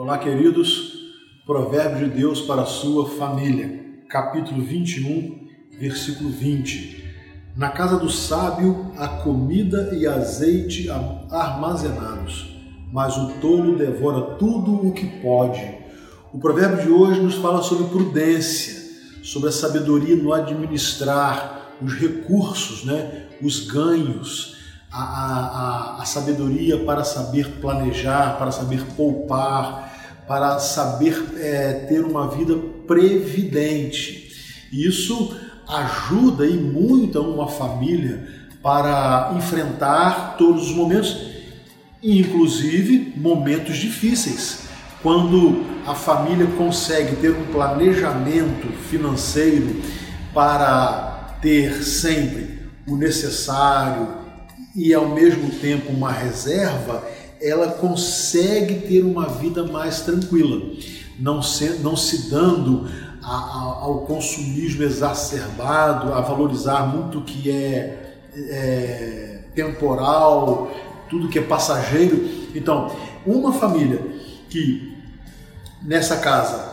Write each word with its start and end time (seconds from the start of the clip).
Olá, 0.00 0.16
queridos. 0.16 0.94
Provérbio 1.44 2.08
de 2.08 2.16
Deus 2.16 2.40
para 2.40 2.62
a 2.62 2.64
sua 2.64 3.06
família, 3.06 4.00
capítulo 4.08 4.64
21, 4.64 5.46
versículo 5.78 6.30
20. 6.30 7.04
Na 7.54 7.68
casa 7.68 7.98
do 7.98 8.08
sábio 8.08 8.92
há 8.96 9.06
comida 9.06 9.90
e 9.92 10.06
azeite 10.06 10.88
armazenados, 10.88 12.56
mas 12.90 13.14
o 13.18 13.32
tolo 13.42 13.76
devora 13.76 14.36
tudo 14.36 14.88
o 14.88 14.90
que 14.94 15.04
pode. 15.20 15.60
O 16.32 16.38
provérbio 16.38 16.82
de 16.82 16.90
hoje 16.90 17.20
nos 17.20 17.34
fala 17.34 17.62
sobre 17.62 17.84
prudência, 17.88 18.82
sobre 19.22 19.50
a 19.50 19.52
sabedoria 19.52 20.16
no 20.16 20.32
administrar 20.32 21.76
os 21.82 21.92
recursos, 21.92 22.86
né? 22.86 23.26
os 23.42 23.66
ganhos, 23.66 24.59
a, 24.92 25.02
a, 25.02 26.02
a 26.02 26.04
sabedoria 26.04 26.78
para 26.84 27.04
saber 27.04 27.48
planejar, 27.60 28.36
para 28.38 28.50
saber 28.50 28.84
poupar, 28.96 29.90
para 30.26 30.58
saber 30.58 31.34
é, 31.38 31.72
ter 31.88 32.04
uma 32.04 32.28
vida 32.28 32.56
previdente. 32.86 34.30
Isso 34.72 35.36
ajuda 35.68 36.46
e 36.46 36.56
muito 36.56 37.20
uma 37.20 37.48
família 37.48 38.28
para 38.62 39.32
enfrentar 39.36 40.36
todos 40.36 40.70
os 40.70 40.74
momentos, 40.74 41.16
inclusive 42.02 43.12
momentos 43.16 43.76
difíceis. 43.76 44.68
Quando 45.02 45.64
a 45.86 45.94
família 45.94 46.46
consegue 46.58 47.16
ter 47.16 47.30
um 47.30 47.46
planejamento 47.46 48.68
financeiro 48.88 49.80
para 50.34 51.38
ter 51.40 51.82
sempre 51.82 52.60
o 52.86 52.96
necessário, 52.96 54.08
e 54.74 54.94
ao 54.94 55.08
mesmo 55.08 55.50
tempo 55.50 55.92
uma 55.92 56.12
reserva, 56.12 57.02
ela 57.40 57.68
consegue 57.68 58.86
ter 58.86 59.02
uma 59.02 59.26
vida 59.26 59.64
mais 59.64 60.00
tranquila, 60.00 60.60
não 61.18 61.42
se, 61.42 61.70
não 61.80 61.96
se 61.96 62.30
dando 62.30 62.88
a, 63.22 63.34
a, 63.34 63.60
ao 63.82 64.00
consumismo 64.00 64.82
exacerbado, 64.82 66.12
a 66.12 66.20
valorizar 66.20 66.86
muito 66.86 67.18
o 67.18 67.24
que 67.24 67.50
é, 67.50 68.16
é 68.34 69.40
temporal, 69.54 70.70
tudo 71.08 71.28
que 71.28 71.38
é 71.38 71.42
passageiro. 71.42 72.28
Então, 72.54 72.94
uma 73.26 73.52
família 73.52 74.00
que 74.48 74.96
nessa 75.82 76.16
casa 76.18 76.70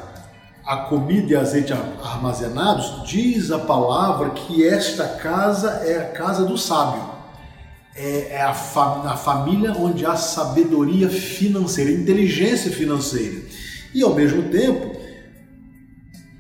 a 0.65 0.75
comida 0.75 1.31
e 1.31 1.35
azeite 1.35 1.71
armazenados, 1.71 3.07
diz 3.07 3.51
a 3.51 3.59
palavra 3.59 4.31
que 4.31 4.67
esta 4.67 5.07
casa 5.07 5.81
é 5.85 5.97
a 5.97 6.09
casa 6.11 6.43
do 6.43 6.57
sábio 6.57 7.16
é, 8.37 8.41
a, 8.41 8.51
a 8.51 9.17
família 9.17 9.73
onde 9.73 10.05
há 10.05 10.15
sabedoria 10.15 11.09
financeira, 11.09 11.89
inteligência 11.89 12.71
financeira. 12.71 13.41
E 13.93 14.03
ao 14.03 14.13
mesmo 14.13 14.43
tempo, 14.43 14.95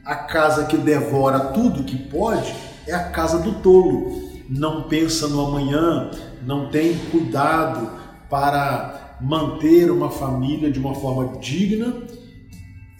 a 0.05 0.15
casa 0.15 0.65
que 0.65 0.77
devora 0.77 1.39
tudo 1.39 1.83
que 1.83 1.97
pode 1.97 2.53
é 2.85 2.93
a 2.93 3.09
casa 3.09 3.39
do 3.39 3.53
tolo. 3.61 4.27
Não 4.47 4.83
pensa 4.83 5.27
no 5.27 5.45
amanhã, 5.45 6.11
não 6.45 6.69
tem 6.69 6.95
cuidado 7.11 7.89
para 8.29 9.17
manter 9.19 9.89
uma 9.89 10.11
família 10.11 10.71
de 10.71 10.79
uma 10.79 10.93
forma 10.93 11.39
digna 11.39 11.93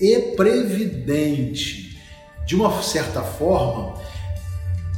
e 0.02 0.34
previdente. 0.36 2.02
De 2.48 2.56
uma 2.56 2.82
certa 2.82 3.22
forma, 3.22 3.94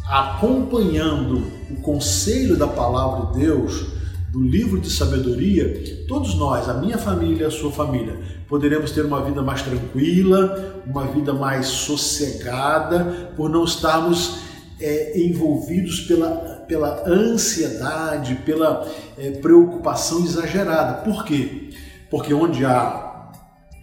acompanhando 0.09 1.43
o 1.69 1.75
conselho 1.81 2.57
da 2.57 2.67
palavra 2.67 3.31
de 3.31 3.45
Deus, 3.45 3.99
do 4.31 4.41
livro 4.41 4.79
de 4.79 4.89
sabedoria, 4.89 6.03
todos 6.07 6.33
nós, 6.35 6.67
a 6.67 6.73
minha 6.73 6.97
família 6.97 7.47
a 7.47 7.51
sua 7.51 7.71
família, 7.71 8.17
poderemos 8.47 8.91
ter 8.91 9.05
uma 9.05 9.23
vida 9.23 9.43
mais 9.43 9.61
tranquila, 9.61 10.83
uma 10.85 11.05
vida 11.05 11.31
mais 11.31 11.67
sossegada, 11.67 13.31
por 13.37 13.49
não 13.49 13.63
estarmos 13.63 14.39
é, 14.81 15.19
envolvidos 15.19 16.01
pela, 16.01 16.29
pela 16.67 17.07
ansiedade, 17.07 18.35
pela 18.45 18.87
é, 19.17 19.31
preocupação 19.31 20.23
exagerada. 20.23 21.03
Por 21.03 21.23
quê? 21.23 21.69
Porque 22.09 22.33
onde 22.33 22.65
há 22.65 23.29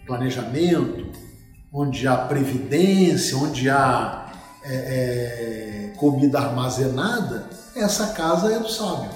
planejamento, 0.05 1.05
onde 1.71 2.05
há 2.05 2.17
previdência, 2.17 3.37
onde 3.37 3.69
há 3.69 4.26
é, 4.69 4.75
é, 4.75 5.93
comida 5.97 6.39
armazenada, 6.39 7.49
essa 7.75 8.07
casa 8.07 8.53
é 8.53 8.59
do 8.59 8.69
sábio. 8.69 9.09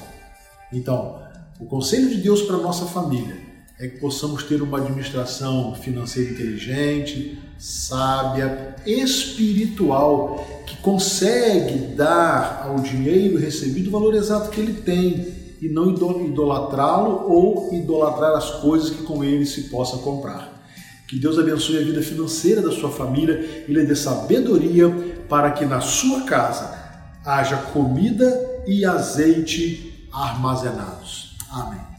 Então, 0.72 1.20
o 1.60 1.66
conselho 1.66 2.10
de 2.10 2.18
Deus 2.18 2.42
para 2.42 2.58
nossa 2.58 2.86
família 2.86 3.38
é 3.80 3.88
que 3.88 4.00
possamos 4.00 4.44
ter 4.44 4.62
uma 4.62 4.78
administração 4.78 5.74
financeira 5.76 6.32
inteligente, 6.32 7.40
sábia, 7.58 8.76
espiritual, 8.86 10.46
que 10.68 10.78
consegue 10.78 11.96
dar 11.96 12.68
ao 12.68 12.76
dinheiro 12.76 13.40
recebido 13.40 13.88
o 13.88 13.92
valor 13.92 14.14
exato 14.14 14.52
que 14.52 14.62
ele 14.62 14.82
tem 14.82 15.42
e 15.62 15.68
não 15.68 15.92
idolatrá-lo 15.92 17.32
ou 17.32 17.74
idolatrar 17.74 18.36
as 18.36 18.50
coisas 18.62 18.90
que 18.90 19.04
com 19.04 19.24
ele 19.24 19.46
se 19.46 19.64
possa 19.64 19.98
comprar. 19.98 20.61
Que 21.12 21.20
Deus 21.20 21.38
abençoe 21.38 21.78
a 21.78 21.84
vida 21.84 22.02
financeira 22.02 22.62
da 22.62 22.72
sua 22.72 22.90
família 22.90 23.66
e 23.68 23.74
lhe 23.74 23.84
dê 23.84 23.94
sabedoria 23.94 24.90
para 25.28 25.52
que 25.52 25.66
na 25.66 25.82
sua 25.82 26.22
casa 26.22 26.74
haja 27.26 27.58
comida 27.58 28.64
e 28.66 28.86
azeite 28.86 30.08
armazenados. 30.10 31.36
Amém. 31.52 31.91